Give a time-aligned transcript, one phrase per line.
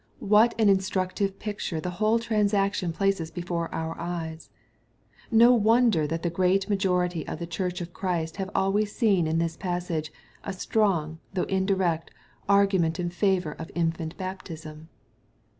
[0.17, 4.49] What an instructive picture the whole transaction places before our eyes
[5.29, 9.27] 1 No wonder that the great majority of the Church of Christ have always seen
[9.27, 10.11] in this passage,
[10.43, 12.09] a strong, though indirect,
[12.49, 14.89] argument in favor of in&nt baptism.